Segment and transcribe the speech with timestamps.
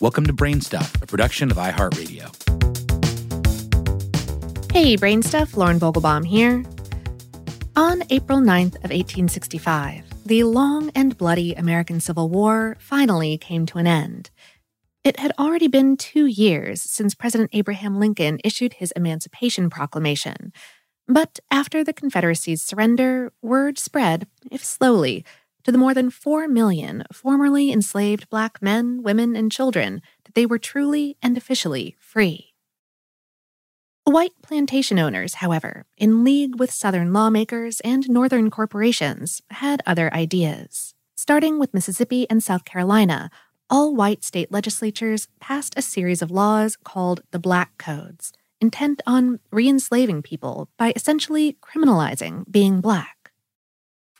[0.00, 2.32] Welcome to Brainstuff, a production of iHeartRadio.
[4.72, 6.64] Hey, Brainstuff, Lauren Vogelbaum here.
[7.76, 13.76] On April 9th of 1865, the long and bloody American Civil War finally came to
[13.76, 14.30] an end.
[15.04, 20.54] It had already been two years since President Abraham Lincoln issued his Emancipation Proclamation.
[21.08, 25.26] But after the Confederacy's surrender, word spread, if slowly,
[25.64, 30.46] to the more than 4 million formerly enslaved black men, women, and children that they
[30.46, 32.50] were truly and officially free.
[34.04, 40.94] White plantation owners, however, in league with Southern lawmakers and Northern corporations, had other ideas.
[41.16, 43.30] Starting with Mississippi and South Carolina,
[43.68, 49.38] all white state legislatures passed a series of laws called the Black Codes, intent on
[49.52, 53.19] re enslaving people by essentially criminalizing being black.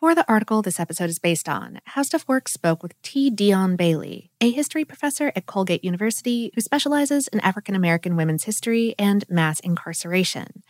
[0.00, 3.28] For the article this episode is based on, How Stuff Works spoke with T.
[3.28, 8.94] Dion Bailey, a history professor at Colgate University who specializes in African American women's history
[8.98, 10.62] and mass incarceration.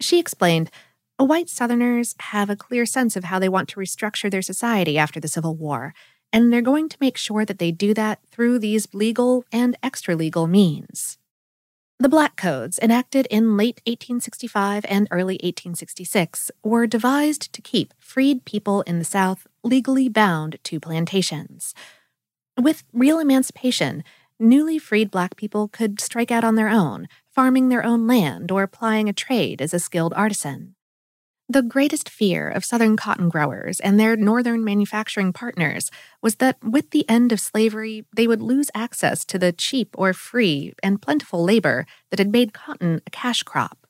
[0.00, 0.72] She explained,
[1.18, 5.20] White Southerners have a clear sense of how they want to restructure their society after
[5.20, 5.94] the Civil War,
[6.32, 10.16] and they're going to make sure that they do that through these legal and extra
[10.16, 11.17] legal means.
[12.00, 18.44] The Black Codes, enacted in late 1865 and early 1866, were devised to keep freed
[18.44, 21.74] people in the South legally bound to plantations.
[22.56, 24.04] With real emancipation,
[24.38, 28.68] newly freed Black people could strike out on their own, farming their own land or
[28.68, 30.76] plying a trade as a skilled artisan.
[31.50, 36.90] The greatest fear of Southern cotton growers and their Northern manufacturing partners was that with
[36.90, 41.42] the end of slavery, they would lose access to the cheap or free and plentiful
[41.42, 43.86] labor that had made cotton a cash crop.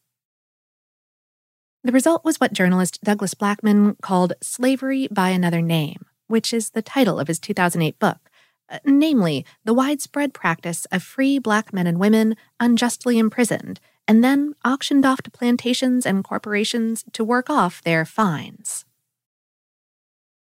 [1.82, 6.82] The result was what journalist Douglas Blackmon called Slavery by Another Name, which is the
[6.82, 8.30] title of his 2008 book,
[8.70, 14.54] uh, namely, the widespread practice of free black men and women unjustly imprisoned and then
[14.64, 18.86] auctioned off to plantations and corporations to work off their fines.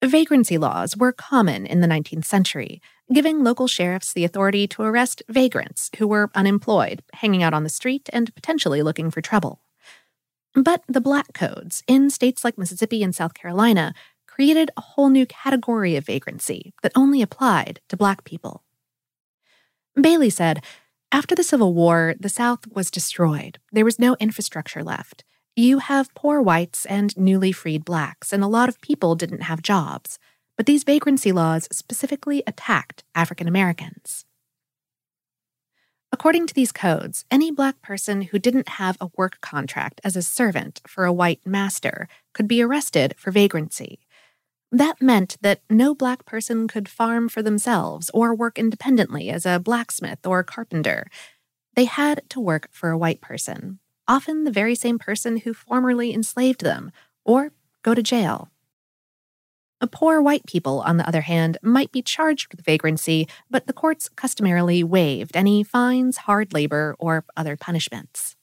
[0.03, 2.81] Vagrancy laws were common in the 19th century,
[3.13, 7.69] giving local sheriffs the authority to arrest vagrants who were unemployed, hanging out on the
[7.69, 9.61] street, and potentially looking for trouble.
[10.55, 13.93] But the Black Codes in states like Mississippi and South Carolina
[14.27, 18.63] created a whole new category of vagrancy that only applied to Black people.
[19.99, 20.63] Bailey said
[21.13, 23.59] after the Civil War, the South was destroyed.
[23.71, 25.23] There was no infrastructure left.
[25.55, 29.61] You have poor whites and newly freed blacks, and a lot of people didn't have
[29.61, 30.17] jobs.
[30.57, 34.25] But these vagrancy laws specifically attacked African Americans.
[36.11, 40.23] According to these codes, any black person who didn't have a work contract as a
[40.23, 43.99] servant for a white master could be arrested for vagrancy.
[44.73, 49.59] That meant that no black person could farm for themselves or work independently as a
[49.59, 51.05] blacksmith or carpenter.
[51.75, 56.11] They had to work for a white person, often the very same person who formerly
[56.11, 56.91] enslaved them,
[57.23, 57.51] or
[57.83, 58.49] go to jail.
[59.91, 64.09] Poor white people, on the other hand, might be charged with vagrancy, but the courts
[64.09, 68.35] customarily waived any fines, hard labor, or other punishments.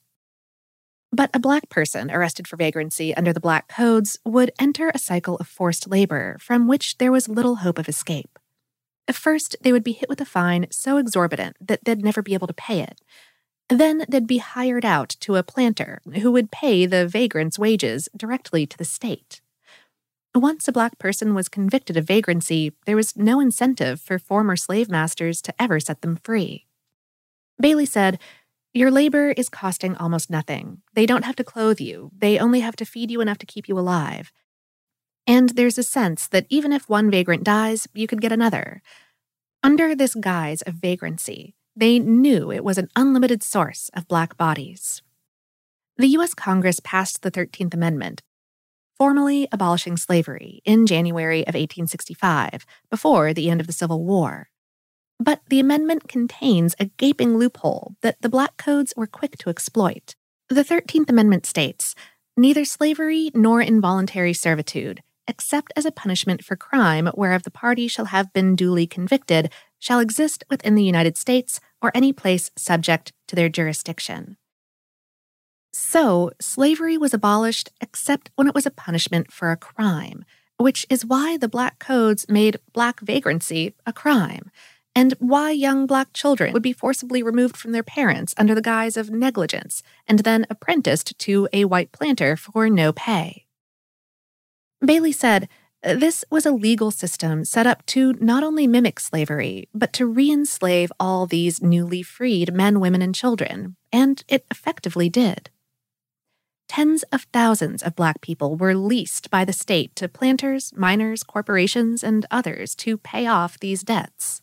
[1.11, 5.35] But a black person arrested for vagrancy under the black codes would enter a cycle
[5.37, 8.39] of forced labor from which there was little hope of escape.
[9.07, 12.33] At first, they would be hit with a fine so exorbitant that they'd never be
[12.33, 13.01] able to pay it.
[13.67, 18.65] Then they'd be hired out to a planter who would pay the vagrant's wages directly
[18.65, 19.41] to the state.
[20.33, 24.89] Once a black person was convicted of vagrancy, there was no incentive for former slave
[24.89, 26.67] masters to ever set them free.
[27.59, 28.17] Bailey said,
[28.73, 30.81] your labor is costing almost nothing.
[30.93, 33.67] They don't have to clothe you, they only have to feed you enough to keep
[33.67, 34.31] you alive.
[35.27, 38.81] And there's a sense that even if one vagrant dies, you could get another.
[39.63, 45.01] Under this guise of vagrancy, they knew it was an unlimited source of black bodies.
[45.97, 46.33] The U.S.
[46.33, 48.21] Congress passed the 13th Amendment,
[48.97, 54.49] formally abolishing slavery in January of 1865, before the end of the Civil War.
[55.21, 60.15] But the amendment contains a gaping loophole that the Black Codes were quick to exploit.
[60.49, 61.93] The 13th Amendment states
[62.35, 68.05] neither slavery nor involuntary servitude, except as a punishment for crime whereof the party shall
[68.05, 73.35] have been duly convicted, shall exist within the United States or any place subject to
[73.35, 74.37] their jurisdiction.
[75.71, 80.25] So, slavery was abolished except when it was a punishment for a crime,
[80.57, 84.49] which is why the Black Codes made black vagrancy a crime
[84.95, 88.97] and why young black children would be forcibly removed from their parents under the guise
[88.97, 93.45] of negligence and then apprenticed to a white planter for no pay.
[94.83, 95.47] Bailey said,
[95.83, 100.31] This was a legal system set up to not only mimic slavery, but to re
[100.31, 105.49] enslave all these newly freed men, women, and children, and it effectively did.
[106.67, 112.01] Tens of thousands of Black people were leased by the state to planters, miners, corporations,
[112.01, 114.41] and others to pay off these debts.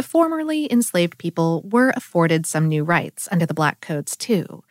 [0.00, 4.62] Formerly enslaved people were afforded some new rights under the Black Codes, too.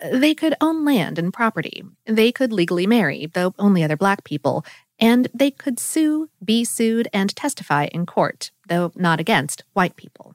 [0.00, 1.82] They could own land and property.
[2.06, 4.64] They could legally marry, though only other black people.
[5.00, 10.34] And they could sue, be sued, and testify in court, though not against white people.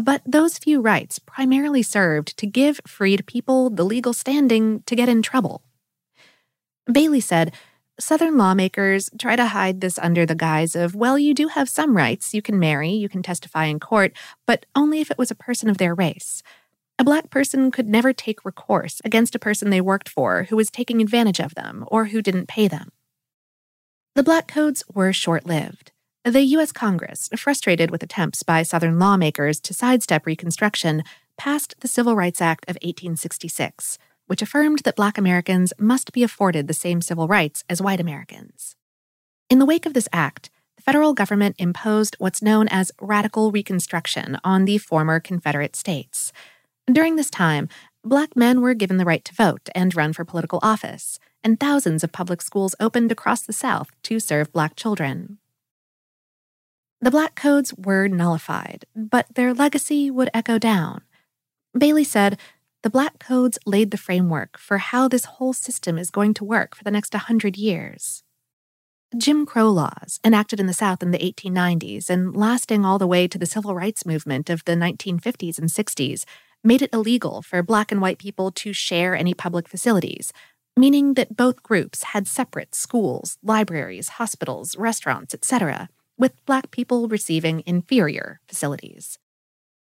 [0.00, 5.08] But those few rights primarily served to give freed people the legal standing to get
[5.08, 5.62] in trouble.
[6.90, 7.52] Bailey said,
[8.00, 11.96] Southern lawmakers try to hide this under the guise of, well, you do have some
[11.96, 12.34] rights.
[12.34, 14.12] You can marry, you can testify in court,
[14.46, 16.42] but only if it was a person of their race.
[16.98, 20.70] A black person could never take recourse against a person they worked for who was
[20.70, 22.92] taking advantage of them or who didn't pay them.
[24.14, 25.90] The Black Codes were short lived.
[26.24, 26.70] The U.S.
[26.70, 31.02] Congress, frustrated with attempts by Southern lawmakers to sidestep Reconstruction,
[31.38, 33.98] passed the Civil Rights Act of 1866,
[34.32, 38.76] which affirmed that Black Americans must be afforded the same civil rights as white Americans.
[39.50, 40.48] In the wake of this act,
[40.78, 46.32] the federal government imposed what's known as radical Reconstruction on the former Confederate states.
[46.90, 47.68] During this time,
[48.02, 52.02] Black men were given the right to vote and run for political office, and thousands
[52.02, 55.36] of public schools opened across the South to serve Black children.
[57.02, 61.02] The Black Codes were nullified, but their legacy would echo down.
[61.76, 62.38] Bailey said,
[62.82, 66.74] The Black Codes laid the framework for how this whole system is going to work
[66.74, 68.24] for the next 100 years.
[69.16, 73.28] Jim Crow laws, enacted in the South in the 1890s and lasting all the way
[73.28, 76.24] to the civil rights movement of the 1950s and 60s,
[76.64, 80.32] made it illegal for Black and white people to share any public facilities,
[80.76, 85.88] meaning that both groups had separate schools, libraries, hospitals, restaurants, etc
[86.22, 89.18] with Black people receiving inferior facilities.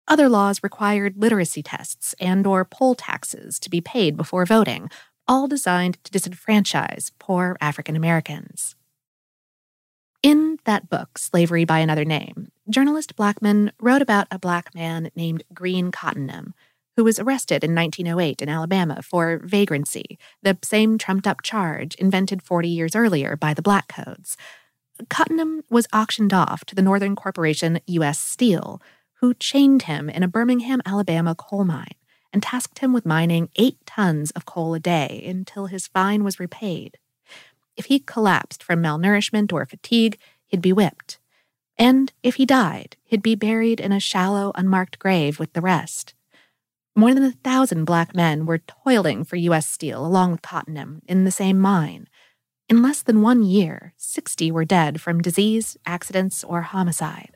[0.08, 4.88] Other laws required literacy tests and or poll taxes to be paid before voting,
[5.26, 8.76] all designed to disenfranchise poor African Americans.
[10.22, 15.42] In that book, Slavery by Another Name, journalist Blackmon wrote about a black man named
[15.52, 16.54] Green Cottenham,
[16.96, 22.42] who was arrested in 1908 in Alabama for vagrancy, the same trumped up charge invented
[22.42, 24.36] 40 years earlier by the Black Codes,
[25.08, 28.18] Cottenham was auctioned off to the Northern Corporation U.S.
[28.18, 28.80] Steel,
[29.20, 31.94] who chained him in a Birmingham, Alabama coal mine
[32.32, 36.38] and tasked him with mining eight tons of coal a day until his fine was
[36.38, 36.98] repaid.
[37.76, 41.18] If he collapsed from malnourishment or fatigue, he'd be whipped.
[41.78, 46.14] And if he died, he'd be buried in a shallow, unmarked grave with the rest.
[46.94, 49.68] More than a thousand black men were toiling for U.S.
[49.68, 52.08] Steel along with Cottenham in the same mine,
[52.68, 57.35] in less than one year, 60 were dead from disease, accidents, or homicide.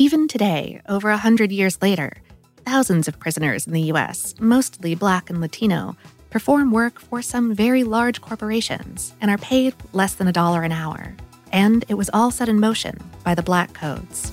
[0.00, 2.22] Even today, over a hundred years later,
[2.64, 5.94] thousands of prisoners in the US, mostly black and Latino,
[6.30, 10.72] perform work for some very large corporations and are paid less than a dollar an
[10.72, 11.14] hour.
[11.52, 14.32] And it was all set in motion by the Black Codes.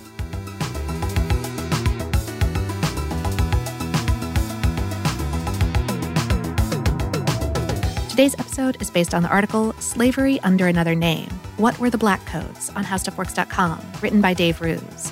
[8.09, 11.27] Today's episode is based on the article Slavery Under Another Name
[11.57, 15.11] What Were the Black Codes on HowStuffWorks.com, written by Dave Roos.